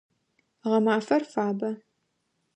Гъэмафэр 0.69 1.23
фабэ. 1.31 1.69